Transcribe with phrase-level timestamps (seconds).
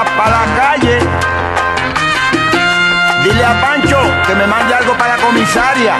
[0.00, 0.98] para la calle.
[3.22, 5.94] Dile a Pancho que me mande algo para la comisaria.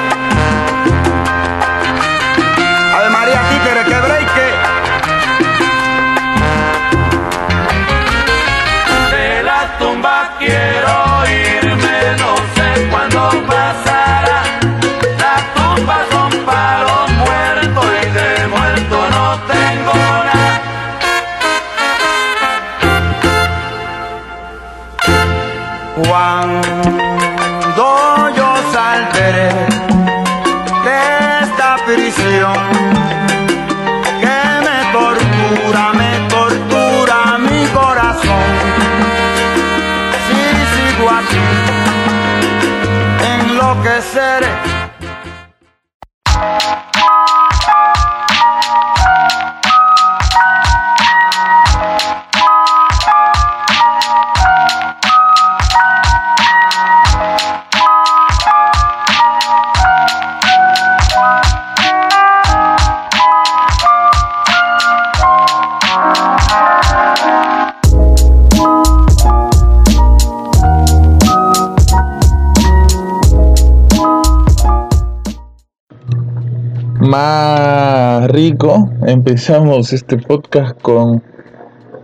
[77.12, 81.22] Más rico, empezamos este podcast con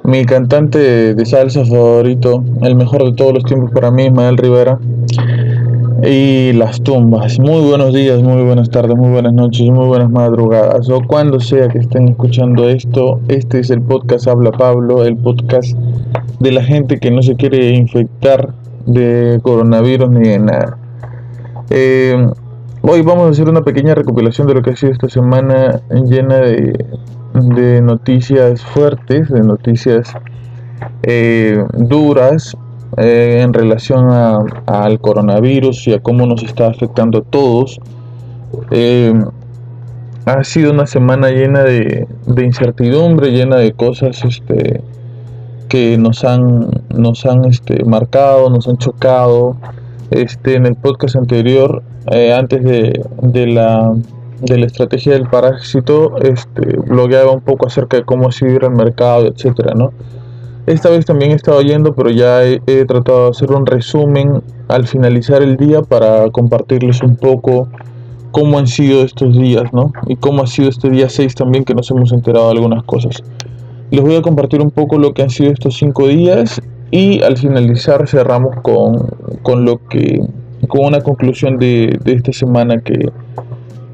[0.04, 4.78] mi cantante de salsa favorito, el mejor de todos los tiempos para mí, Ismael Rivera.
[6.02, 7.38] Y las tumbas.
[7.38, 10.90] Muy buenos días, muy buenas tardes, muy buenas noches, muy buenas madrugadas.
[10.90, 15.74] O cuando sea que estén escuchando esto, este es el podcast Habla Pablo, el podcast
[16.38, 18.50] de la gente que no se quiere infectar
[18.84, 20.76] de coronavirus ni de nada.
[21.70, 22.28] Eh,
[22.90, 26.36] Hoy vamos a hacer una pequeña recopilación de lo que ha sido esta semana llena
[26.36, 26.86] de,
[27.82, 30.14] noticias fuertes, de noticias
[31.02, 32.56] eh, duras
[32.96, 37.78] eh, en relación a- al coronavirus y a cómo nos está afectando a todos.
[38.70, 39.12] Eh,
[40.24, 44.80] ha sido una semana llena de, de incertidumbre, llena de cosas este,
[45.68, 49.56] que nos han, nos han este, marcado, nos han chocado.
[50.10, 53.94] Este, en el podcast anterior, eh, antes de, de la,
[54.40, 59.26] de la estrategia del parásito, este, blogueaba un poco acerca de cómo seguir el mercado,
[59.26, 59.92] etcétera, ¿no?
[60.66, 64.42] Esta vez también he estado yendo, pero ya he, he tratado de hacer un resumen
[64.68, 67.68] al finalizar el día para compartirles un poco
[68.30, 69.92] cómo han sido estos días, ¿no?
[70.06, 73.22] Y cómo ha sido este día 6 también, que nos hemos enterado de algunas cosas.
[73.90, 76.60] Les voy a compartir un poco lo que han sido estos 5 días
[76.90, 79.08] y al finalizar cerramos con,
[79.42, 80.22] con lo que
[80.68, 83.10] con una conclusión de, de esta semana que,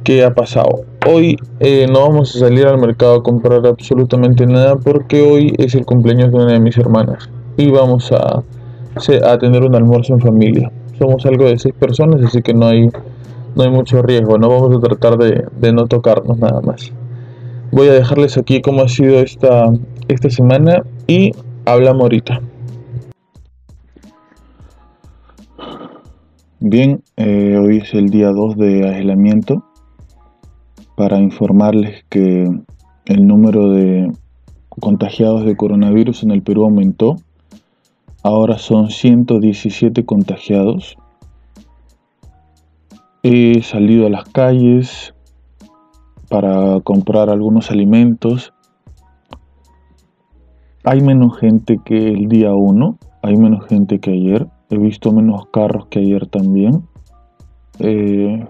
[0.03, 0.84] que ha pasado.
[1.06, 5.75] Hoy eh, no vamos a salir al mercado a comprar absolutamente nada porque hoy es
[5.75, 8.43] el cumpleaños de una de mis hermanas y vamos a,
[9.27, 10.72] a tener un almuerzo en familia.
[10.99, 12.88] Somos algo de seis personas, así que no hay,
[13.56, 14.38] no hay mucho riesgo.
[14.38, 16.93] No vamos a tratar de, de no tocarnos nada más.
[17.72, 19.72] Voy a dejarles aquí cómo ha sido esta,
[20.09, 21.33] esta semana y
[21.66, 22.41] hablamos ahorita.
[26.66, 29.66] Bien, eh, hoy es el día 2 de aislamiento
[30.97, 32.48] para informarles que
[33.04, 34.10] el número de
[34.70, 37.16] contagiados de coronavirus en el Perú aumentó.
[38.22, 40.97] Ahora son 117 contagiados.
[43.22, 45.14] He salido a las calles
[46.30, 48.54] para comprar algunos alimentos.
[50.82, 54.48] Hay menos gente que el día 1, hay menos gente que ayer.
[54.70, 56.82] He visto menos carros que ayer también.
[57.78, 58.47] Eh,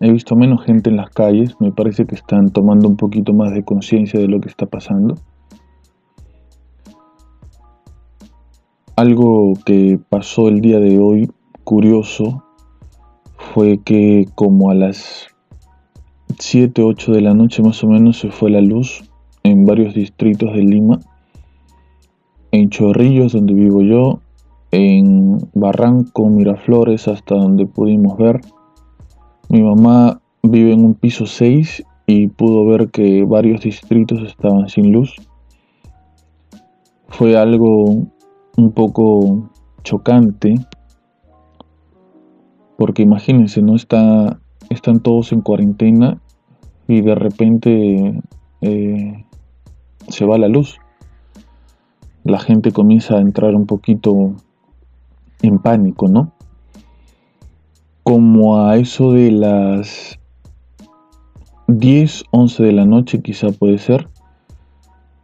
[0.00, 1.54] he visto menos gente en las calles.
[1.60, 5.16] Me parece que están tomando un poquito más de conciencia de lo que está pasando.
[8.96, 11.30] Algo que pasó el día de hoy,
[11.64, 12.44] curioso,
[13.36, 15.28] fue que como a las
[16.38, 19.04] 7, 8 de la noche más o menos se fue la luz
[19.42, 20.98] en varios distritos de Lima.
[22.52, 24.20] En Chorrillos, donde vivo yo,
[24.70, 28.40] en Barranco, Miraflores, hasta donde pudimos ver.
[29.48, 34.92] Mi mamá vive en un piso 6 y pudo ver que varios distritos estaban sin
[34.92, 35.16] luz.
[37.08, 38.06] Fue algo
[38.56, 39.50] un poco
[39.82, 40.54] chocante
[42.82, 46.20] porque imagínense, no está, están todos en cuarentena
[46.88, 48.20] y de repente
[48.60, 49.24] eh,
[50.08, 50.78] se va la luz.
[52.24, 54.34] La gente comienza a entrar un poquito
[55.42, 56.32] en pánico, ¿no?
[58.04, 60.18] Como a eso de las
[61.66, 64.08] 10, 11 de la noche quizá puede ser,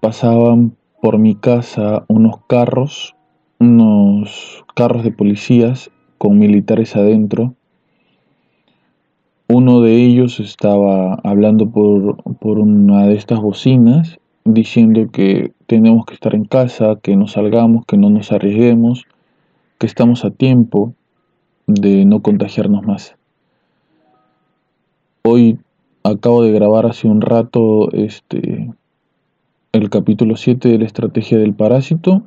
[0.00, 3.14] pasaban por mi casa unos carros,
[3.60, 7.54] unos carros de policías con militares adentro.
[9.48, 16.14] Uno de ellos estaba hablando por, por una de estas bocinas diciendo que tenemos que
[16.14, 19.04] estar en casa, que no salgamos, que no nos arriesguemos,
[19.78, 20.94] que estamos a tiempo
[21.66, 23.16] de no contagiarnos más.
[25.22, 25.58] Hoy
[26.02, 28.70] acabo de grabar hace un rato este
[29.72, 32.22] el capítulo 7 de la estrategia del parásito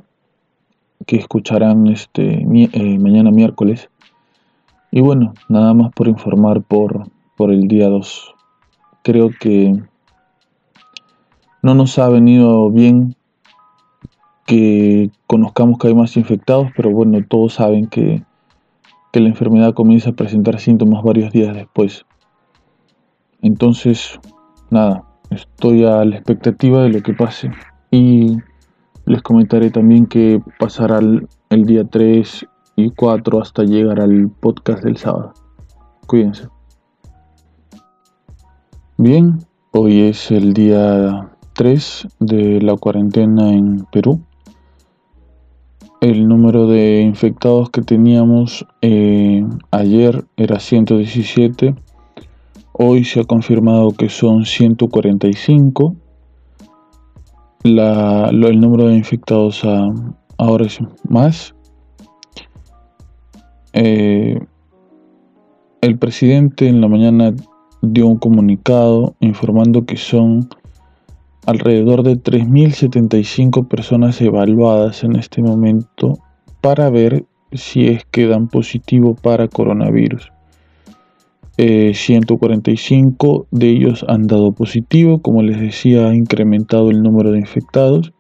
[1.06, 3.90] que escucharán este eh, mañana miércoles.
[4.92, 8.36] Y bueno, nada más por informar por, por el día 2.
[9.04, 9.82] Creo que
[11.62, 13.16] no nos ha venido bien
[14.46, 18.24] que conozcamos que hay más infectados, pero bueno, todos saben que,
[19.12, 22.06] que la enfermedad comienza a presentar síntomas varios días después.
[23.42, 24.20] Entonces,
[24.70, 27.52] nada, estoy a la expectativa de lo que pase.
[27.92, 28.38] Y
[29.06, 34.84] les comentaré también que pasará el, el día 3 y 4 hasta llegar al podcast
[34.84, 35.34] del sábado.
[36.08, 36.48] Cuídense.
[38.98, 39.40] Bien,
[39.72, 41.31] hoy es el día
[41.62, 44.20] 3 de la cuarentena en Perú.
[46.02, 51.76] El número de infectados que teníamos eh, ayer era 117
[52.74, 55.96] Hoy se ha confirmado que son 145.
[57.64, 59.62] el número de infectados
[60.40, 61.54] ahora es más.
[63.74, 64.40] Eh,
[65.82, 67.36] el presidente en la mañana
[67.84, 70.50] dio un comunicado informando que son
[71.46, 76.20] alrededor de 3.075 personas evaluadas en este momento
[76.62, 80.32] para ver si es que dan positivo para coronavirus.
[81.58, 87.40] 145 eh, de ellos han dado positivo, como les decía, ha incrementado el número de
[87.40, 88.14] infectados.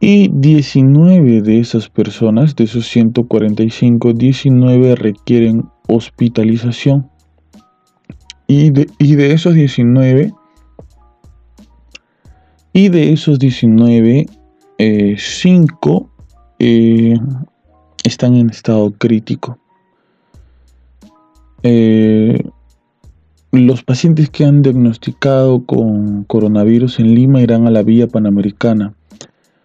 [0.00, 7.10] Y 19 de esas personas, de esos 145, 19 requieren hospitalización.
[8.46, 8.88] Y de,
[9.32, 10.32] esos 19,
[12.72, 14.26] y de esos 19,
[15.16, 16.10] 5
[16.58, 17.18] eh, eh,
[18.04, 19.58] están en estado crítico.
[21.62, 22.42] Eh,
[23.52, 28.94] los pacientes que han diagnosticado con coronavirus en Lima irán a la vía panamericana.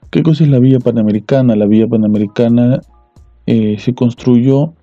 [0.10, 1.56] ¿Qué cosa es la vía panamericana?
[1.56, 2.82] La vía panamericana
[3.46, 4.74] se construyó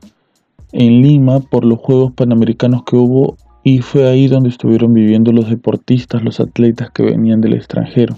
[0.71, 5.49] en Lima por los Juegos Panamericanos que hubo y fue ahí donde estuvieron viviendo los
[5.49, 8.17] deportistas, los atletas que venían del extranjero.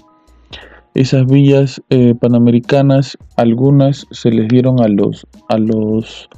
[0.93, 6.29] Esas vías eh, panamericanas, algunas se les dieron a los, a los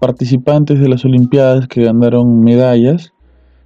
[0.00, 3.12] participantes de las Olimpiadas que ganaron medallas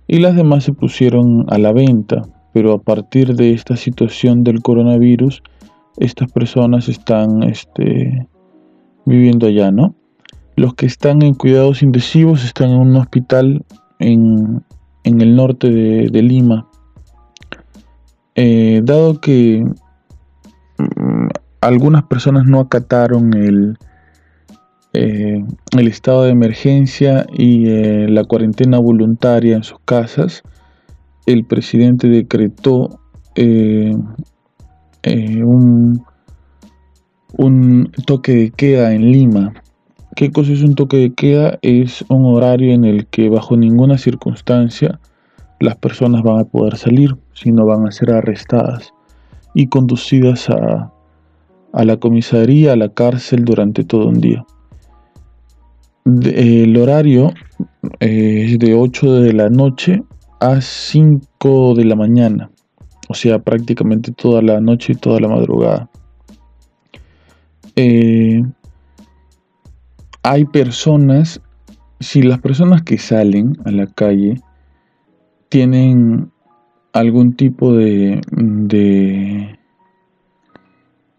[0.07, 4.61] y las demás se pusieron a la venta, pero a partir de esta situación del
[4.61, 5.43] coronavirus,
[5.97, 8.29] estas personas están este,
[9.07, 9.95] viviendo allá, ¿no?
[10.57, 13.65] Los que están en cuidados intensivos están en un hospital
[13.99, 14.63] en,
[15.05, 16.69] el norte de, Lima.
[18.35, 19.65] Eh, dado que
[20.79, 21.29] mm,
[21.61, 23.79] algunas personas no acataron el,
[24.93, 25.45] eh,
[25.79, 30.43] el estado de emergencia y eh, la cuarentena voluntaria en sus casas,
[31.27, 33.01] el presidente decretó
[35.07, 36.05] un,
[37.37, 39.55] un toque de queda en Lima.
[40.17, 41.59] ¿Qué cosa es un toque de queda?
[41.63, 45.01] Es un horario en el que bajo ninguna circunstancia
[45.61, 48.93] las personas van a poder salir, sino van a ser arrestadas
[49.55, 50.93] y conducidas a,
[51.73, 54.45] la comisaría, a la cárcel durante todo un día
[56.05, 57.33] el horario
[58.01, 60.03] eh, es de 8 de la noche
[60.41, 62.51] a 5 de la mañana.
[63.09, 65.89] O sea, prácticamente toda la noche y toda la madrugada.
[67.77, 68.43] Eh,
[70.25, 71.43] hay personas,
[72.01, 74.41] si las personas que salen a la calle
[75.51, 76.31] tienen
[76.95, 78.23] algún tipo de,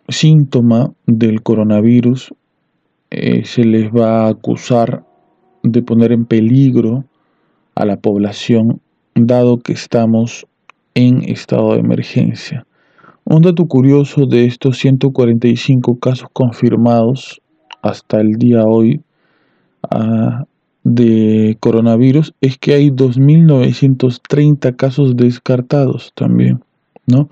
[0.07, 2.33] síntoma del coronavirus
[3.11, 5.05] eh, se les va a acusar
[5.61, 7.05] de poner en peligro
[7.75, 8.81] a la población
[9.13, 10.47] dado que estamos
[10.95, 12.65] en estado de emergencia.
[13.23, 17.41] Un dato curioso de estos 145 casos confirmados
[17.85, 19.01] hasta el día hoy
[19.91, 20.45] ah,
[20.83, 26.63] de coronavirus es que hay 2.930 casos descartados también,
[27.05, 27.29] ¿no?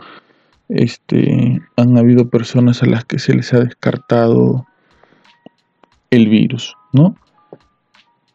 [0.69, 4.65] Este, han habido personas a las que se les ha descartado
[6.09, 7.15] el virus, ¿no?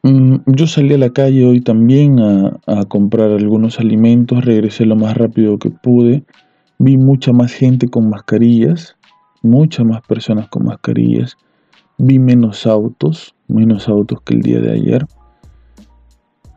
[0.02, 5.16] Mm, yo salí a la calle hoy también a, comprar algunos alimentos, regresé lo más
[5.16, 6.24] rápido que pude,
[6.78, 8.96] vi mucha más gente con mascarillas,
[9.42, 11.36] muchas más personas con mascarillas,
[11.98, 15.06] vi menos autos, menos autos que el día de ayer.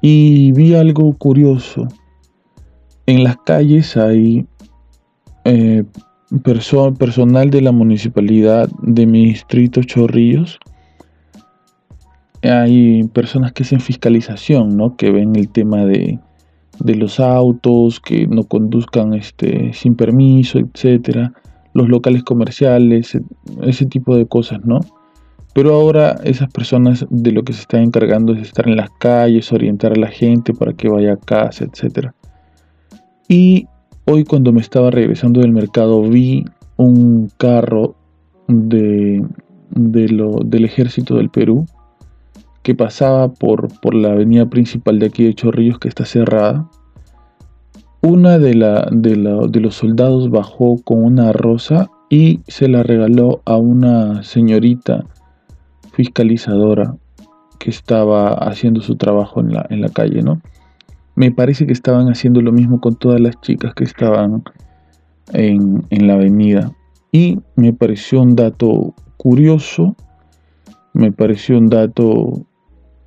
[0.01, 1.87] Y vi algo curioso.
[3.05, 4.45] En las calles hay
[5.43, 5.83] eh,
[6.97, 10.59] personal de la municipalidad de mi distrito Chorrillos.
[12.43, 14.95] Hay personas que hacen fiscalización, ¿no?
[14.95, 16.19] Que ven el tema de,
[16.79, 21.33] de los autos, que no conduzcan este, sin permiso, etcétera,
[21.73, 23.17] los locales comerciales,
[23.61, 24.79] ese tipo de cosas, ¿no?
[25.53, 29.51] Pero ahora esas personas de lo que se están encargando es estar en las calles,
[29.51, 32.15] orientar a la gente para que vaya a casa, etcétera.
[33.27, 33.67] Y
[34.05, 36.45] hoy cuando me estaba regresando del mercado vi
[36.77, 37.95] un carro
[38.47, 39.23] de,
[39.71, 41.65] del ejército del Perú
[42.63, 46.69] que pasaba por, por la avenida principal de aquí de Chorrillos que está cerrada.
[48.01, 49.15] Una de, la, de,
[49.49, 55.05] de los soldados bajó con una rosa y se la regaló a una señorita
[55.91, 56.95] fiscalizadora
[57.59, 60.41] que estaba haciendo su trabajo en la, en la calle, ¿no?
[61.15, 64.43] Me parece que estaban haciendo lo mismo con todas las chicas que estaban
[65.33, 66.71] en, en la avenida.
[67.11, 69.95] Y me pareció un dato curioso,
[70.93, 72.45] me pareció un dato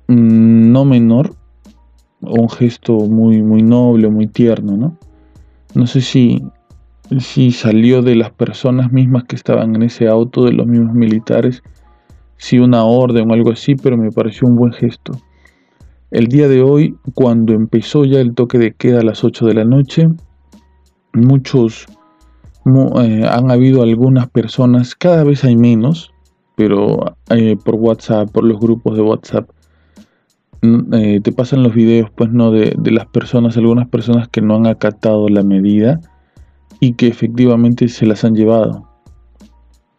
[0.07, 1.35] Mm, no menor,
[2.21, 4.97] un gesto muy, muy noble, muy tierno, ¿no?
[5.73, 6.43] No sé si,
[7.19, 11.63] si salió de las personas mismas que estaban en ese auto, de los mismos militares,
[12.37, 15.13] si una orden o algo así, pero me pareció un buen gesto.
[16.11, 19.53] El día de hoy, cuando empezó ya el toque de queda a las 8 de
[19.53, 20.09] la noche,
[21.13, 21.87] muchos
[22.65, 26.11] eh, han habido algunas personas, cada vez hay menos,
[26.55, 29.49] pero eh, por WhatsApp, por los grupos de WhatsApp,
[30.93, 32.51] eh, te pasan los videos, pues, ¿no?
[32.51, 35.99] De, las personas, algunas personas que no han acatado la medida
[36.79, 38.87] y que efectivamente se las han llevado.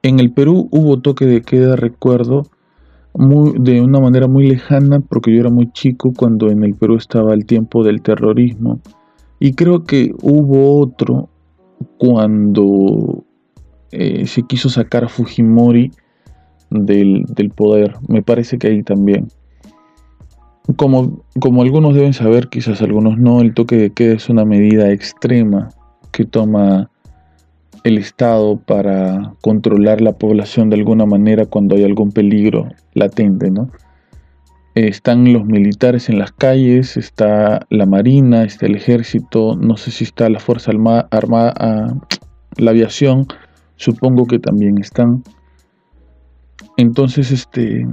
[0.07, 2.47] En el Perú hubo toque de queda, recuerdo,
[3.13, 6.95] muy, de una manera muy lejana, porque yo era muy chico cuando en el Perú
[6.95, 8.79] estaba el tiempo del terrorismo.
[9.41, 11.29] Y creo que hubo otro
[11.99, 13.25] cuando
[13.91, 15.91] eh, se quiso sacar a Fujimori
[16.71, 17.97] del, del poder.
[18.07, 19.27] Me parece que ahí también.
[20.77, 24.89] Como, como algunos deben saber, quizás algunos no, el toque de queda es una medida
[24.93, 25.71] extrema
[26.13, 26.93] que toma
[27.87, 33.71] el Estado para controlar la población de alguna manera cuando hay algún peligro latente, ¿no?
[34.75, 40.03] Están los militares en las calles, está la marina, está el ejército, no sé si
[40.03, 41.95] está la fuerza armada, ah,
[42.57, 43.29] la aviación,
[43.77, 45.23] supongo que también están.
[46.77, 47.87] Entonces, este,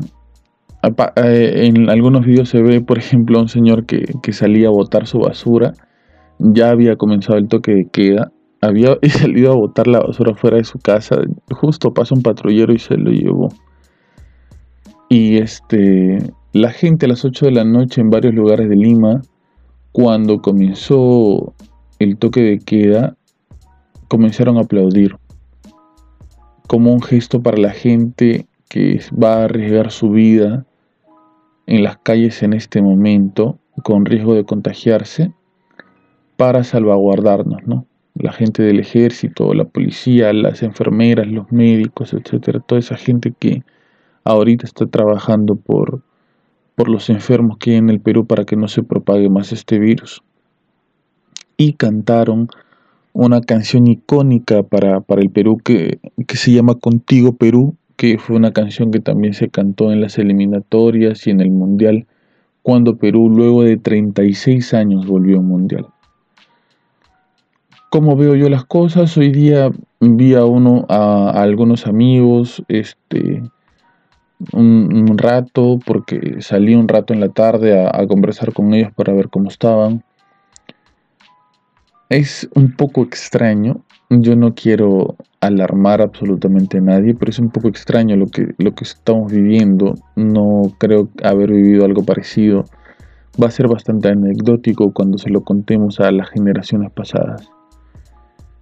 [1.15, 5.19] eh, en algunos videos se ve, por ejemplo, un señor que, salía a botar su
[5.19, 5.73] basura.
[6.39, 8.31] Ya había comenzado el toque de queda.
[8.63, 11.17] Había salido a botar la basura fuera de su casa.
[11.51, 13.49] Justo pasa un patrullero y se lo llevó.
[15.09, 19.21] Y este, la gente a las 8 de la noche en varios lugares de Lima,
[19.91, 21.53] cuando comenzó
[21.99, 23.17] el toque de queda,
[24.07, 25.17] comenzaron a aplaudir.
[26.67, 30.65] Como un gesto para la gente que va a arriesgar su vida
[31.67, 35.33] en las calles en este momento con riesgo de contagiarse
[36.37, 37.85] para salvaguardarnos, ¿no?
[38.15, 43.63] La gente del ejército, la policía, las enfermeras, los médicos, etcétera, toda esa gente que
[44.23, 46.01] ahorita está trabajando por,
[46.75, 49.79] por los enfermos que hay en el Perú para que no se propague más este
[49.79, 50.23] virus.
[51.57, 52.49] Y cantaron
[53.13, 58.35] una canción icónica para, para el Perú que, que se llama Contigo Perú, que fue
[58.35, 62.07] una canción que también se cantó en las eliminatorias y en el Mundial,
[62.63, 65.87] cuando Perú luego de 36 años volvió al Mundial.
[67.93, 69.15] ¿Cómo veo yo las cosas?
[69.17, 69.69] Hoy día
[69.99, 73.43] vi a uno, a, algunos amigos, este,
[74.51, 79.29] un, rato, porque salí un rato en la tarde a conversar con ellos para ver
[79.29, 80.03] cómo estaban.
[82.09, 87.67] Es un poco extraño, yo no quiero alarmar absolutamente a nadie, pero es un poco
[87.67, 89.93] extraño lo que, lo que estamos viviendo.
[90.15, 92.65] No creo haber vivido algo parecido.
[93.39, 97.51] Va a ser bastante anecdótico cuando se lo contemos a las generaciones pasadas.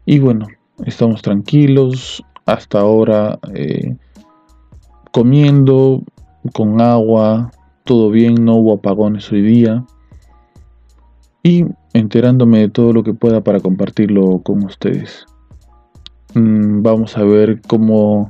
[0.06, 0.48] Y bueno,
[0.86, 3.96] estamos tranquilos hasta ahora, eh,
[5.12, 6.04] comiendo,
[6.54, 7.52] con agua,
[7.84, 9.86] todo bien, no hubo apagones hoy día.
[11.44, 15.26] Y enterándome de todo lo que pueda para compartirlo con ustedes.
[16.34, 18.30] Mm, vamos a ver cómo,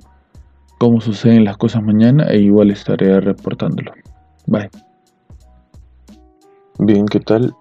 [0.77, 3.93] cómo suceden las cosas mañana e igual estaré reportándolo.
[4.47, 4.69] Bye.
[6.79, 7.53] Bien, ¿qué tal?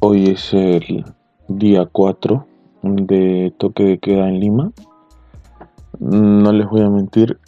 [0.00, 1.04] Hoy es el
[1.48, 2.46] día 4
[2.94, 4.72] de toque de queda en Lima.
[5.98, 7.38] No les voy a mentir,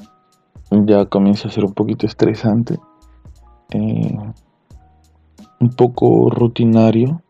[0.71, 2.79] ya comienza a ser un poquito estresante,
[3.71, 4.19] eh,
[5.61, 7.23] un poco rutinario,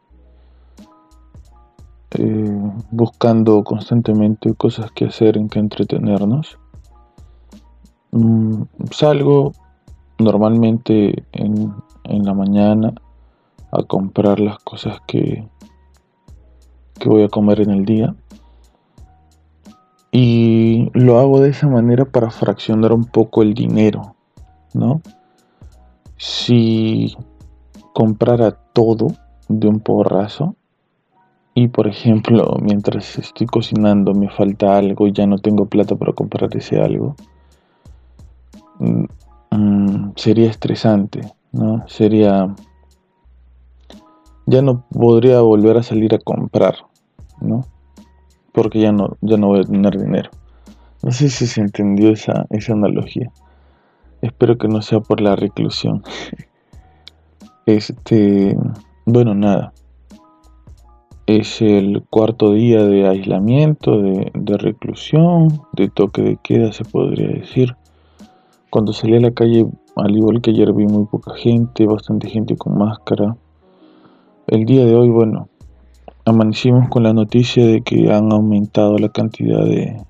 [2.13, 6.59] eh, buscando constantemente cosas que hacer en que entretenernos.
[8.13, 9.53] Mm, salgo
[10.19, 11.75] normalmente en,
[12.05, 12.95] en, la mañana
[13.71, 15.47] a comprar las cosas que,
[16.99, 18.15] que voy a comer en el día.
[20.11, 24.17] Y lo hago de esa manera para fraccionar un poco el dinero,
[24.73, 25.03] ¿no?
[26.17, 27.17] Si
[27.93, 29.09] comprara todo
[29.49, 30.55] de un porrazo
[31.55, 36.13] y por ejemplo mientras estoy cocinando me falta algo y ya no tengo plata para
[36.13, 37.17] comprar ese algo,
[38.79, 39.05] mm,
[39.51, 41.21] mm, sería estresante,
[41.53, 41.87] ¿no?
[41.89, 42.55] Sería...
[44.47, 46.77] Ya no podría volver a salir a comprar,
[47.41, 47.65] ¿no?
[48.59, 50.31] porque ya no, ya no voy a tener dinero.
[51.05, 53.31] No sé si se entendió esa, esa analogía.
[54.21, 56.03] Espero que no sea por la reclusión.
[57.67, 58.57] Este,
[59.05, 59.75] bueno, nada.
[61.27, 67.29] Es el cuarto día de aislamiento, de, de reclusión, de toque de queda, se podría
[67.29, 67.77] decir.
[68.71, 69.67] Cuando salí a la calle,
[69.97, 73.37] al igual que ayer, vi muy poca gente, bastante gente con máscara.
[74.47, 75.51] El día de hoy, bueno,
[76.29, 80.01] amanecimos con la noticia de que han aumentado la cantidad de,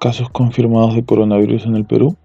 [0.00, 2.16] casos confirmados de coronavirus en el Perú.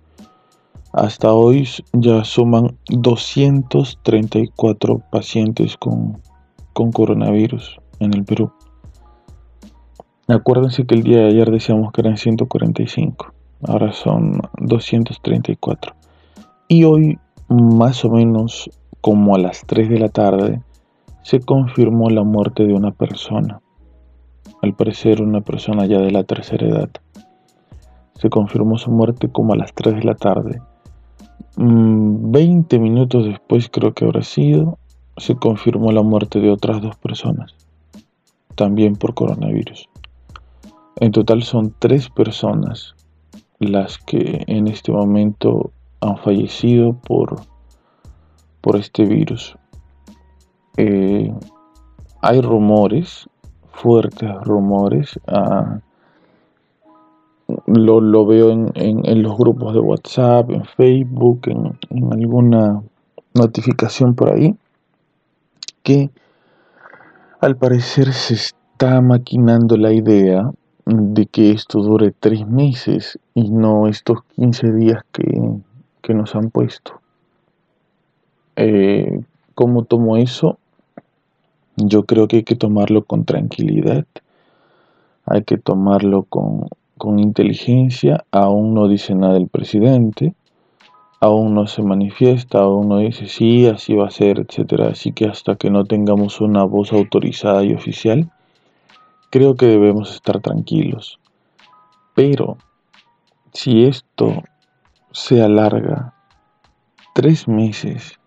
[0.92, 6.20] Hasta hoy ya suman 234 pacientes con,
[6.74, 8.52] con coronavirus en el Perú.
[10.28, 13.34] Acuérdense que el día de ayer decíamos que eran 145,
[13.68, 15.94] ahora son 234.
[16.68, 18.70] Y hoy, más o menos
[19.02, 20.62] como a las 3 de la tarde,
[21.24, 23.62] se confirmó la muerte de una persona,
[24.62, 26.90] al parecer una persona ya de la tercera edad.
[28.16, 30.62] Se confirmó su muerte como a las 3 de la tarde.
[31.56, 34.78] 20 mm, minutos después creo que habrá sido,
[35.18, 37.56] se confirmó la muerte de otras dos personas,
[38.56, 39.90] también por coronavirus.
[41.02, 42.96] En total son tres personas
[43.60, 47.42] las que en este momento han fallecido por,
[48.62, 49.58] por este virus.
[50.78, 51.34] Eh,
[52.22, 53.30] hay rumores,
[53.72, 55.80] fuertes rumores, ah,
[57.66, 62.82] lo, veo en, los grupos de WhatsApp, en Facebook, en, en alguna
[63.34, 64.56] notificación por ahí,
[65.84, 66.12] que
[67.42, 70.52] al parecer se está maquinando la idea
[70.86, 75.24] de que esto dure tres meses y no estos 15 días que,
[76.14, 77.00] nos han puesto.
[78.56, 79.22] Eh,
[79.60, 80.58] ¿Cómo tomo eso?
[81.76, 84.06] Yo creo que hay que tomarlo con tranquilidad,
[85.26, 86.70] hay que tomarlo con,
[87.20, 90.34] inteligencia, aún no dice nada el presidente,
[91.20, 94.92] aún no se manifiesta, aún no dice sí, así va a ser, etcétera.
[94.92, 98.32] Así que hasta que no tengamos una voz autorizada y oficial,
[99.30, 101.20] creo que debemos estar tranquilos.
[102.16, 102.56] Pero
[103.52, 104.42] si esto
[105.12, 106.14] se alarga
[107.14, 108.19] tres meses,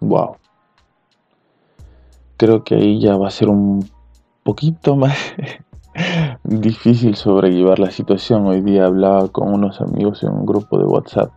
[0.00, 0.36] wow
[2.38, 3.84] creo que ahí ya va a ser un
[4.44, 5.14] poquito más
[6.44, 8.46] difícil sobrellevar la situación.
[8.46, 11.32] Hoy día hablaba con unos amigos en un grupo de WhatsApp.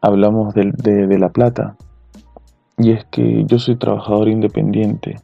[0.00, 1.76] Hablamos de, La Plata.
[2.78, 5.20] Y es que yo soy trabajador independiente.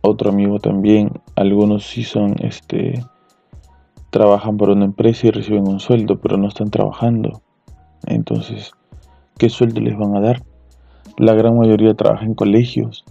[0.00, 1.12] Otro amigo también.
[1.36, 3.04] Algunos sí son, este,
[4.08, 7.42] trabajan por una empresa y reciben un sueldo, pero no están trabajando.
[8.06, 8.72] Entonces,
[9.38, 10.42] ¿qué sueldo les van a dar?
[11.16, 13.04] La gran mayoría trabaja en colegios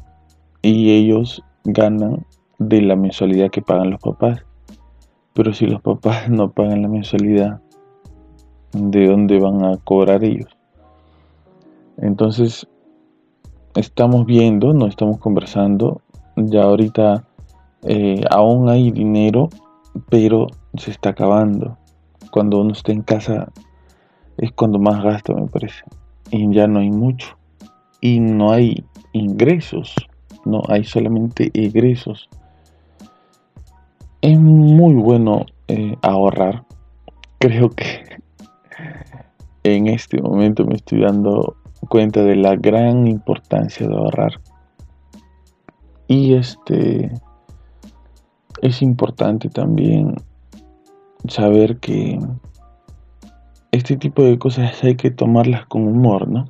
[0.61, 2.25] y ellos ganan
[2.57, 4.43] de la mensualidad que pagan los papás.
[5.33, 7.61] Pero si los papás no pagan la mensualidad,
[8.73, 10.49] ¿de dónde van a cobrar ellos?
[11.97, 12.67] Entonces,
[13.75, 16.01] estamos viendo, no estamos conversando,
[16.35, 17.25] ya ahorita
[17.83, 19.49] eh, aún hay dinero,
[20.09, 21.77] pero se está acabando.
[22.31, 23.51] Cuando uno está en casa
[24.37, 25.83] es cuando más gasta, me parece.
[26.31, 27.38] Y ya no hay mucho.
[28.01, 28.83] Y no hay
[29.13, 29.95] ingresos
[30.45, 32.29] no hay solamente egresos.
[34.21, 36.65] Es muy bueno eh, ahorrar.
[37.37, 38.19] Creo que
[39.63, 41.55] en este momento me estoy dando
[41.87, 44.41] cuenta de la gran importancia de ahorrar.
[46.07, 47.11] Y este
[48.61, 50.15] es importante también
[51.27, 52.19] saber que
[53.71, 56.45] este tipo de cosas hay que tomarlas con humor, ¿no?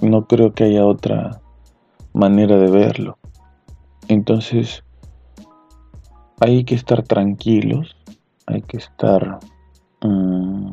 [0.00, 1.40] No creo que haya otra
[2.12, 3.18] manera de verlo.
[4.08, 4.82] Entonces,
[6.40, 7.96] hay que estar tranquilos,
[8.46, 9.38] hay que estar
[10.02, 10.72] mm,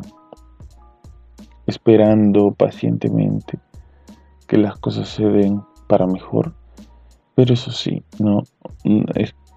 [1.68, 3.60] esperando pacientemente
[4.48, 6.56] que las cosas se den para mejor.
[7.36, 8.44] Pero eso sí, no
[8.86, 9.04] mm,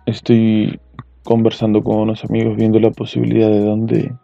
[0.06, 0.80] estoy
[1.24, 4.14] conversando con unos amigos viendo la posibilidad de dónde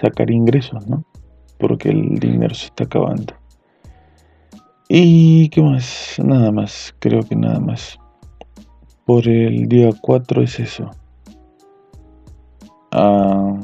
[0.00, 1.04] sacar ingresos, ¿no?
[1.58, 3.34] Porque el dinero se está acabando.
[4.90, 7.98] Y qué más, nada más, creo que nada más.
[9.04, 10.90] Por el día 4 es eso.
[12.90, 13.54] Ah,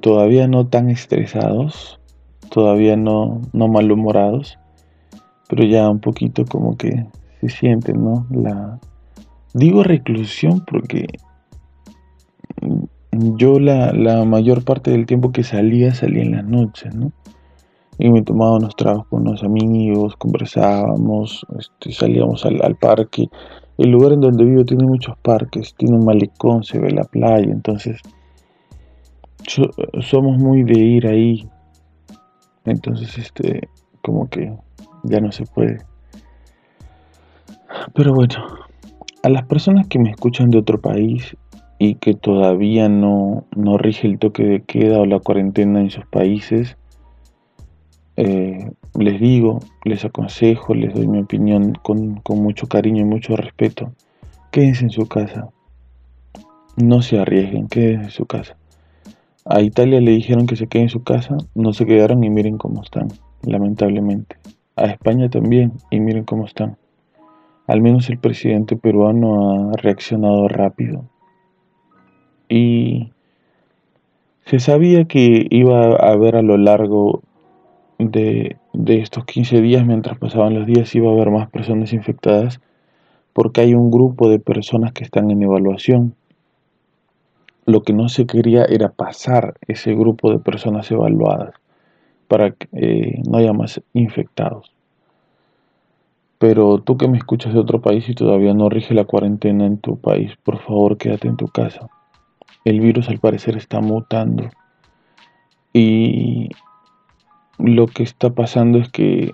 [0.00, 2.00] todavía no tan estresados,
[2.50, 4.58] todavía no, no malhumorados,
[5.48, 7.06] pero ya un poquito como que
[7.40, 8.26] se siente, ¿no?
[8.30, 8.80] La,
[9.54, 11.06] digo reclusión porque
[13.12, 17.12] yo la, la mayor parte del tiempo que salía, salía en las noches, ¿no?
[18.00, 23.28] Y me tomaba unos tragos con unos amigos, conversábamos, este, salíamos al, parque.
[23.76, 27.52] El lugar en donde vivo tiene muchos parques, tiene un malecón, se ve la playa,
[27.52, 28.00] entonces
[30.00, 31.46] somos muy de ir ahí.
[32.64, 33.68] Entonces, este,
[34.02, 34.50] como que
[35.02, 35.80] ya no se puede.
[37.94, 38.34] Pero bueno,
[39.22, 41.36] a las personas que me escuchan de otro país
[41.78, 46.06] y que todavía no, no rige el toque de queda o la cuarentena en sus
[46.06, 46.78] países,
[48.16, 53.92] eh, les digo, les aconsejo, les doy mi opinión con, mucho cariño y mucho respeto.
[54.50, 55.48] Quédense en su casa.
[56.76, 58.56] No se arriesguen, quédense en su casa.
[59.44, 62.58] A Italia le dijeron que se quede en su casa, no se quedaron y miren
[62.58, 63.08] cómo están,
[63.42, 64.36] lamentablemente.
[64.76, 66.76] A España también y miren cómo están.
[67.66, 71.04] Al menos el presidente peruano ha reaccionado rápido.
[72.48, 73.12] Y
[74.44, 77.22] se sabía que iba a haber a lo largo
[78.08, 82.60] de, estos 15 días, mientras pasaban los días, iba a haber más personas infectadas
[83.32, 86.14] porque hay un grupo de personas que están en evaluación.
[87.66, 91.54] Lo que no se quería era pasar ese grupo de personas evaluadas
[92.26, 94.72] para que eh, no haya más infectados.
[96.38, 99.78] Pero tú que me escuchas de otro país y todavía no rige la cuarentena en
[99.78, 101.88] tu país, por favor quédate en tu casa.
[102.64, 104.48] El virus al parecer está mutando.
[105.72, 106.48] Y
[107.62, 109.32] lo que está pasando es que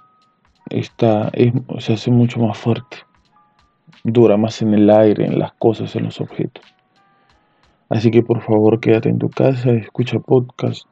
[0.70, 1.30] está,
[1.78, 2.98] se hace mucho más fuerte,
[4.04, 6.64] dura más en el aire, en las cosas, en los objetos.
[7.88, 10.86] Así que por favor quédate en tu casa, escucha podcast,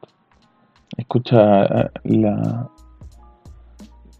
[0.96, 2.70] escucha ah, la,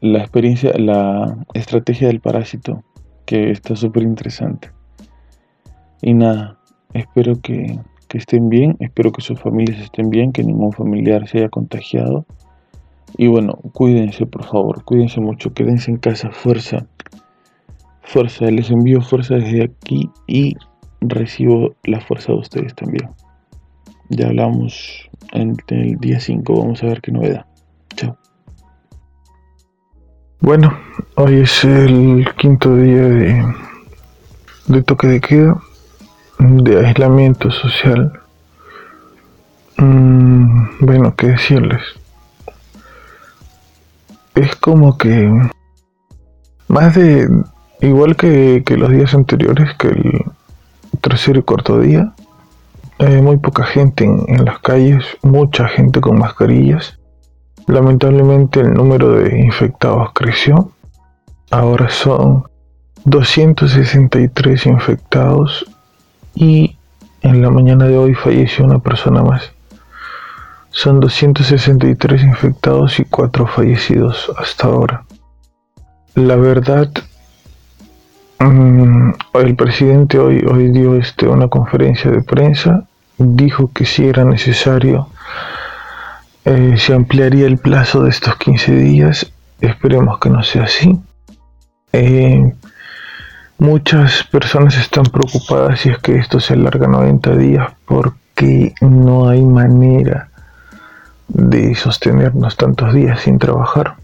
[0.00, 2.82] la experiencia, la estrategia del parásito,
[3.26, 4.72] que está súper interesante.
[6.02, 6.58] Y nada,
[6.92, 11.38] espero que, que estén bien, espero que sus familias estén bien, que ningún familiar se
[11.38, 12.26] haya contagiado
[13.16, 16.86] y bueno, cuídense por favor, cuídense mucho, quédense en casa, fuerza,
[18.02, 20.56] fuerza, les envío fuerza desde aquí y
[21.00, 23.08] recibo la fuerza de ustedes también.
[24.10, 27.46] Ya hablamos en el día 5, vamos a ver qué novedad.
[27.96, 28.16] Chao.
[30.40, 30.76] Bueno,
[31.14, 33.02] hoy es el quinto día
[34.66, 35.62] de, toque de queda,
[36.38, 38.12] de aislamiento social.
[39.78, 41.80] Mm, bueno, qué decirles
[44.34, 45.30] es como que
[46.68, 47.28] más de
[47.80, 50.24] igual que, los días anteriores, que el
[51.00, 52.12] tercer y cuarto día,
[52.98, 56.98] hay muy poca gente en, en, las calles, mucha gente con mascarillas.
[57.66, 60.70] Lamentablemente el número de infectados creció.
[61.50, 62.44] Ahora son
[63.04, 65.66] 263 infectados
[66.34, 66.76] y
[67.22, 69.53] en la mañana de hoy falleció una persona más.
[70.76, 75.04] Son 263 infectados y 4 fallecidos hasta ahora.
[76.16, 76.90] La verdad,
[78.40, 84.24] mm, el presidente hoy, hoy dio este, una conferencia de prensa, dijo que si era
[84.24, 85.10] necesario,
[86.44, 89.32] eh, se ampliaría el plazo de estos 15 días.
[89.60, 91.00] Esperemos que no sea así.
[91.92, 92.52] Eh,
[93.58, 99.42] muchas personas están preocupadas si es que esto se alarga 90 días porque no hay
[99.42, 100.30] manera
[101.28, 103.94] de sostenernos tantos días sin trabajar.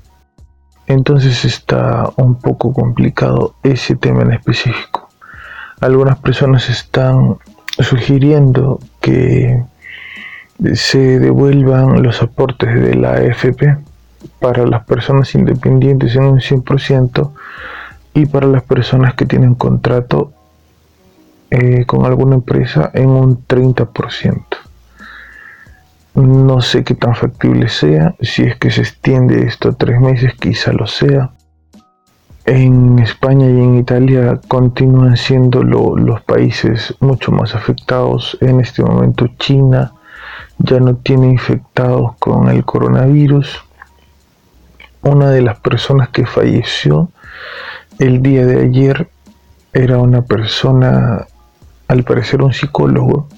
[0.87, 5.09] Entonces está un poco complicado ese tema en específico.
[5.81, 7.37] Algunas personas están
[7.79, 9.63] sugiriendo que
[10.75, 13.79] se devuelvan los aportes de la AFP
[14.41, 17.31] para las personas independientes en un 100%
[18.15, 20.33] y para las personas que tienen contrato
[21.51, 24.45] eh, con alguna empresa en un 30%.
[26.15, 30.35] No sé qué tan factible sea, si es que se extiende esto a tres meses,
[30.35, 31.31] quizá lo sea.
[32.47, 38.37] en España y en Italia continúan siendo los países mucho más afectados.
[38.41, 39.93] En este momento China
[40.59, 43.63] ya no tiene infectados con el coronavirus.
[45.03, 47.11] Una de las personas que falleció
[47.99, 49.09] el día de ayer
[49.73, 51.27] era una persona,
[51.87, 53.29] al parecer un psicólogo,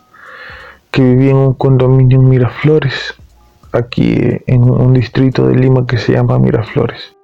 [0.93, 3.15] que vivía en un condominio en Miraflores,
[3.73, 4.15] aquí
[4.47, 7.17] en un distrito de Lima que se llama Miraflores.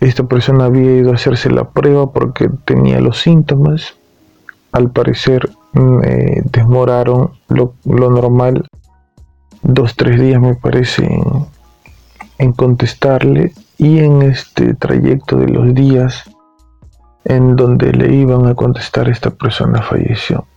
[0.00, 3.94] Esta persona había ido a hacerse la prueba porque tenía los síntomas.
[4.72, 6.42] Al parecer mm, eh,
[7.48, 8.66] lo, normal
[9.62, 11.08] dos, tres días me parece
[12.38, 16.24] en contestarle y en este trayecto de los días
[17.24, 20.47] en donde le iban a contestar esta persona falleció.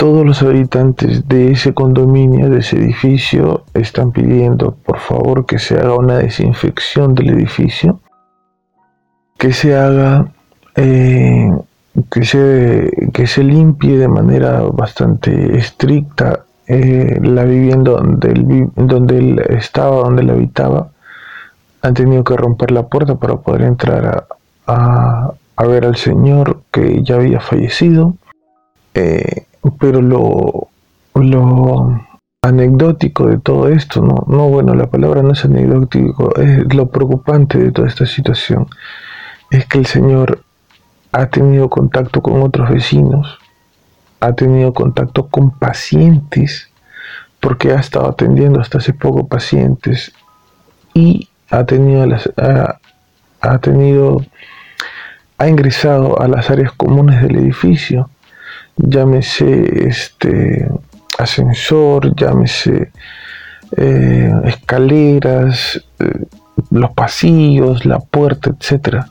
[0.00, 5.74] Todos los habitantes de ese condominio, de ese edificio, están pidiendo por favor que se
[5.78, 8.00] haga una desinfección del edificio,
[9.36, 10.32] que se haga,
[10.74, 11.52] eh,
[12.10, 19.96] que, se, que se limpie de manera bastante estricta eh, la vivienda donde él, estaba,
[19.96, 20.92] donde él habitaba.
[21.82, 24.26] Han tenido que romper la puerta para poder entrar
[24.66, 28.14] a, a ver al señor que ya había fallecido.
[28.94, 29.44] Eh,
[29.78, 30.68] pero lo,
[31.14, 32.00] lo
[32.42, 37.58] anecdótico de todo esto, no, no, bueno, la palabra no es anecdótico, es lo preocupante
[37.58, 38.66] de toda esta situación,
[39.50, 40.42] es que el señor
[41.12, 43.38] ha tenido contacto con otros vecinos,
[44.20, 46.70] ha tenido contacto con pacientes,
[47.40, 50.12] porque ha estado atendiendo hasta hace poco pacientes
[50.94, 54.18] y ha tenido las, ha tenido
[55.40, 58.10] ha ingresado a las áreas comunes del edificio,
[58.82, 60.68] llámese este
[61.18, 62.90] ascensor, llámese
[63.76, 66.26] eh, escaleras, eh,
[66.70, 69.04] los pasillos, la puerta, etc.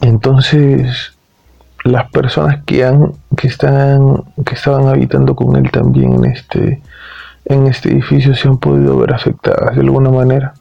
[0.00, 1.12] Entonces,
[1.84, 6.82] las personas que han, que están, que estaban habitando con él también en este,
[7.46, 10.54] en este edificio se han podido ver afectadas de alguna manera.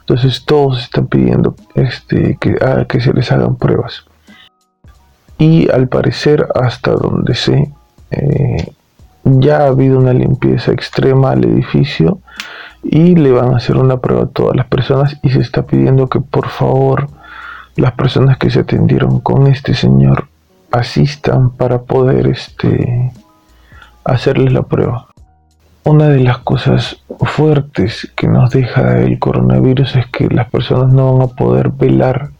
[0.00, 4.08] Entonces todos están pidiendo este, que, ah, que se les hagan pruebas
[5.38, 7.72] y al parecer hasta donde sé
[8.10, 8.72] eh,
[9.24, 12.20] ya ha habido una limpieza extrema al edificio
[12.82, 16.08] y le van a hacer una prueba a todas las personas y se está pidiendo
[16.08, 17.08] que por favor
[17.76, 20.28] las personas que se atendieron con este señor
[20.70, 23.12] asistan para poder este
[24.04, 25.06] hacerles la prueba.
[25.84, 31.14] Una de las cosas fuertes que nos deja el coronavirus es que las personas no
[31.14, 32.30] van a poder velar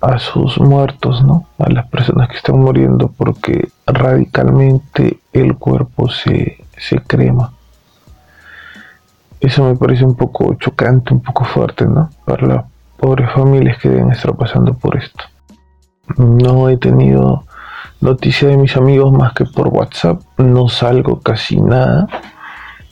[0.00, 1.46] a sus muertos, ¿no?
[1.58, 7.52] A las personas que están muriendo porque radicalmente el cuerpo se, se crema.
[9.40, 12.10] Eso me parece un poco chocante, un poco fuerte, ¿no?
[12.24, 12.64] Para las
[12.96, 15.24] pobres familias que deben estar pasando por esto.
[16.16, 17.44] No he tenido
[18.00, 20.20] noticia de mis amigos más que por WhatsApp.
[20.38, 22.06] No salgo casi nada.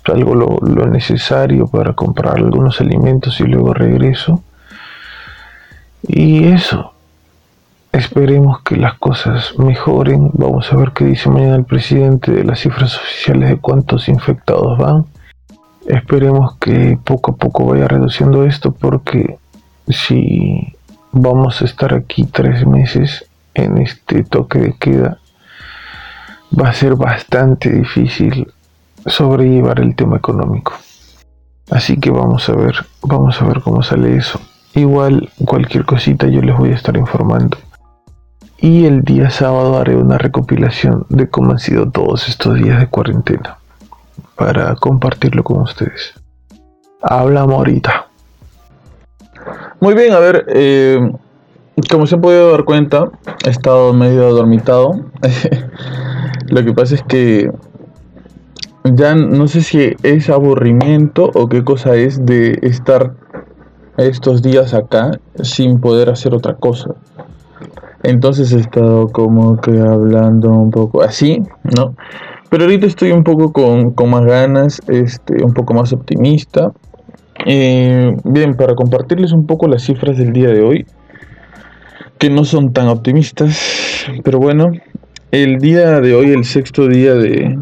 [0.06, 4.42] Salgo lo, lo necesario para comprar algunos alimentos y luego regreso.
[6.02, 6.94] Y eso,
[7.98, 10.30] Esperemos que las cosas mejoren.
[10.34, 14.78] Vamos a ver qué dice mañana el presidente de las cifras oficiales de cuántos infectados
[14.78, 15.06] van.
[15.84, 19.38] Esperemos que poco a poco vaya reduciendo esto porque
[19.88, 20.76] si
[21.10, 25.18] vamos a estar aquí tres meses en este toque de queda,
[26.56, 28.46] va a ser bastante difícil
[29.06, 30.72] sobrellevar el tema económico.
[31.68, 34.40] Así que vamos a ver, vamos a ver cómo sale eso.
[34.76, 37.58] Igual cualquier cosita yo les voy a estar informando
[38.60, 42.88] y el día sábado haré una recopilación de cómo han sido todos estos días de
[42.88, 43.58] cuarentena
[44.34, 46.14] para compartirlo con ustedes.
[47.02, 48.06] Hablamos ahorita.
[49.80, 51.12] Muy bien, a ver, eh,
[51.88, 53.10] como se han podido dar cuenta,
[53.44, 55.04] he estado medio adormitado.
[56.48, 57.52] Lo que pasa es que
[58.84, 63.14] ya no sé si es aburrimiento o qué cosa es de estar
[63.96, 66.94] estos días acá sin poder hacer otra cosa.
[68.02, 71.42] Entonces he estado como que hablando un poco así,
[71.76, 71.94] ¿no?
[72.50, 76.72] Pero ahorita estoy un poco con, más ganas, este, un poco más optimista.
[77.46, 80.86] Eh, bien, para compartirles un poco las cifras del día de hoy,
[82.18, 84.70] que no son tan optimistas, pero bueno,
[85.30, 87.58] el día de hoy, el sexto día de,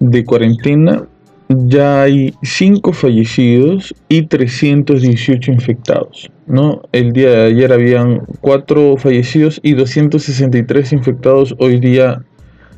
[0.00, 1.04] de cuarentena,
[1.48, 6.30] ya hay 5 fallecidos y 318 infectados.
[6.46, 6.82] ¿no?
[6.92, 11.54] El día de ayer habían 4 fallecidos y 263 infectados.
[11.58, 12.22] Hoy día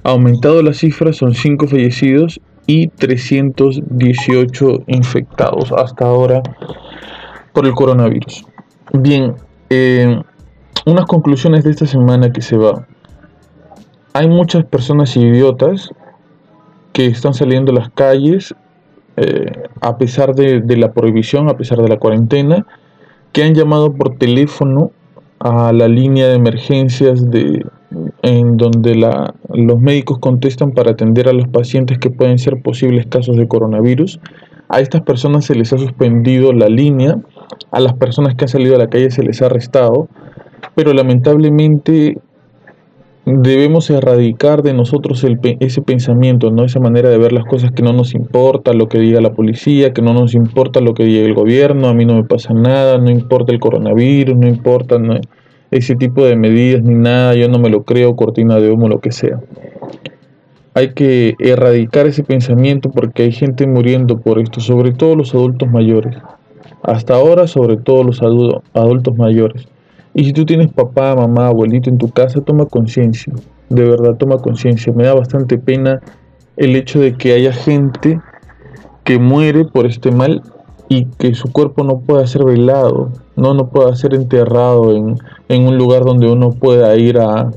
[0.04, 6.42] ha aumentado la cifra, son 5 fallecidos y 318 infectados hasta ahora
[7.52, 8.44] por el coronavirus.
[8.92, 9.34] Bien,
[9.70, 10.20] eh,
[10.86, 12.86] unas conclusiones de esta semana que se va.
[14.12, 15.90] Hay muchas personas idiotas
[16.98, 18.56] que están saliendo a las calles
[19.16, 22.66] eh, a pesar de, la prohibición, a pesar de la cuarentena,
[23.30, 24.90] que han llamado por teléfono
[25.38, 27.64] a la línea de emergencias de,
[28.22, 33.06] en donde la, los médicos contestan para atender a los pacientes que pueden ser posibles
[33.06, 34.18] casos de coronavirus.
[34.68, 37.16] A estas personas se les ha suspendido la línea,
[37.70, 40.08] a las personas que han salido a la calle se les ha arrestado,
[40.74, 42.18] pero lamentablemente
[43.28, 45.24] debemos erradicar de nosotros
[45.60, 46.64] ese pensamiento, ¿no?
[46.64, 49.92] esa manera de ver las cosas que no nos importa lo que diga la policía,
[49.92, 52.98] que no nos importa lo que diga el gobierno, a mí no me pasa nada,
[52.98, 54.98] no importa el coronavirus, no importa
[55.70, 59.00] ese tipo de medidas ni nada, yo no me lo creo, cortina de humo, lo
[59.00, 59.38] que sea.
[60.74, 65.68] Hay que erradicar ese pensamiento porque hay gente muriendo por esto, sobre todo los adultos
[65.70, 66.16] mayores.
[66.82, 69.66] Hasta ahora, sobre todo los adultos mayores.
[70.18, 73.32] Y si tú tienes papá, mamá, abuelito en tu casa, toma conciencia.
[73.68, 74.92] De verdad, toma conciencia.
[74.92, 76.00] Me da bastante pena
[76.56, 78.20] el hecho de que haya gente
[79.04, 80.42] que muere por este mal
[80.88, 85.78] y que su cuerpo no pueda ser velado, no, no pueda ser enterrado en, un
[85.78, 87.52] lugar donde uno pueda ir a,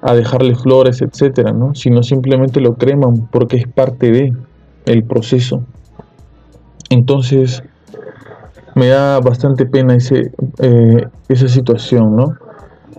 [0.00, 1.74] a dejarle flores, etcétera, ¿no?
[1.74, 4.32] Sino simplemente lo creman porque es parte de
[4.86, 5.62] el proceso.
[6.88, 7.62] Entonces,
[8.76, 12.36] me da bastante pena ese, eh, esa situación, ¿no?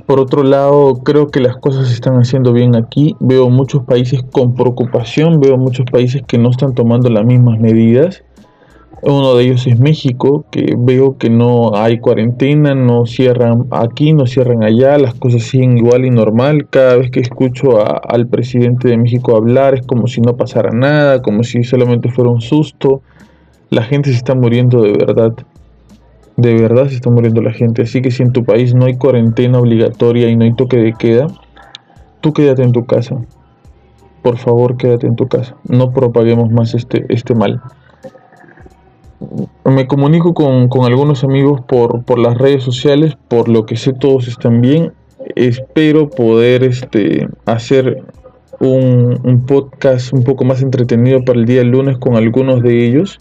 [0.07, 3.15] Por otro lado, creo que las cosas se están haciendo bien aquí.
[3.19, 8.23] Veo muchos países con preocupación, veo muchos países que no están tomando las mismas medidas.
[9.03, 14.25] Uno de ellos es México, que veo que no hay cuarentena, no cierran aquí, no
[14.25, 16.67] cierran allá, las cosas siguen igual y normal.
[16.71, 21.21] Cada vez que escucho al presidente de México hablar es como si no pasara nada,
[21.21, 23.03] como si solamente fuera un susto.
[23.69, 25.33] La gente se está muriendo de verdad.
[26.37, 27.81] De verdad se está muriendo la gente.
[27.81, 30.93] Así que si en tu país no hay cuarentena obligatoria y no hay toque de
[30.93, 31.27] queda,
[32.21, 33.17] tú quédate en tu casa.
[34.21, 35.55] Por favor, quédate en tu casa.
[35.67, 37.59] No propaguemos más este, este mal.
[39.65, 44.27] Me comunico con, algunos amigos por, por, las redes sociales, por lo que sé todos
[44.27, 44.93] están bien.
[45.35, 48.03] Espero poder este, hacer
[48.59, 53.19] un, un podcast un poco más entretenido para el día lunes con algunos de ellos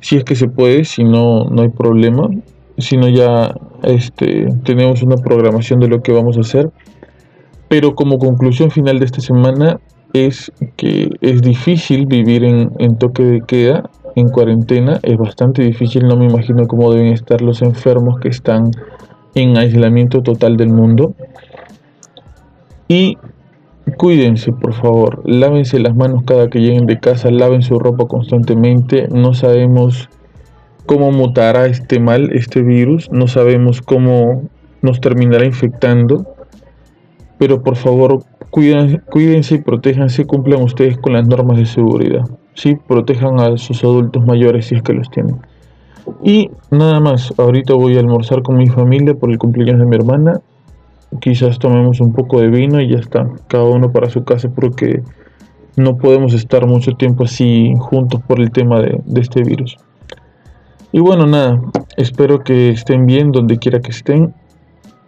[0.00, 2.28] si es que se puede, si no, no hay problema,
[2.78, 6.70] si no ya este, tenemos una programación de lo que vamos a hacer.
[7.68, 9.78] Pero como conclusión final de esta semana
[10.14, 16.06] es que es difícil vivir en, en toque de queda, en cuarentena, es bastante difícil,
[16.06, 18.70] no me imagino cómo deben estar los enfermos que están
[19.34, 21.14] en aislamiento total del mundo.
[22.88, 23.18] Y
[23.98, 25.22] Cuídense, por favor.
[25.24, 27.32] Lávense las manos cada que lleguen de casa.
[27.32, 29.08] Laven su ropa constantemente.
[29.08, 30.08] No sabemos
[30.86, 33.10] cómo mutará este mal, este virus.
[33.10, 34.44] No sabemos cómo
[34.82, 36.24] nos terminará infectando.
[37.38, 40.26] Pero por favor, cuídense, y protéjanse.
[40.26, 42.22] Cumplan ustedes con las normas de seguridad.
[42.54, 42.76] ¿sí?
[42.76, 45.40] Protejan a sus adultos mayores si es que los tienen.
[46.22, 47.34] Y nada más.
[47.36, 50.40] Ahorita voy a almorzar con mi familia por el cumpleaños de mi hermana
[51.20, 55.02] quizás tomemos un poco de vino y ya está, cada uno para su casa porque
[55.76, 59.76] no podemos estar mucho tiempo así juntos por el tema de, este virus.
[60.90, 61.60] Y bueno, nada,
[61.96, 64.34] espero que estén bien donde quiera que estén.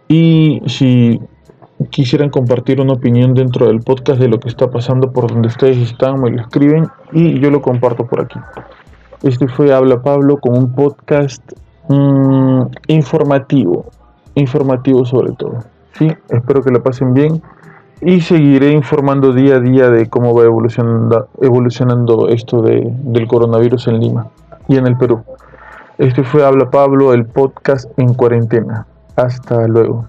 [0.07, 1.19] Y si
[1.89, 5.77] quisieran compartir una opinión dentro del podcast de lo que está pasando por donde ustedes
[5.77, 8.39] están, me lo escriben y yo lo comparto por aquí.
[9.23, 11.43] Este fue Habla Pablo con un podcast
[11.89, 13.85] mm, informativo,
[14.35, 15.59] informativo sobre todo.
[15.93, 17.41] Sí, espero que la pasen bien
[18.01, 23.87] y seguiré informando día a día de cómo va evolucionando, evolucionando esto de, del coronavirus
[23.87, 24.27] en Lima
[24.67, 25.23] y en el Perú.
[25.97, 28.87] Este fue Habla Pablo, el podcast en cuarentena.
[29.15, 30.07] Hasta luego.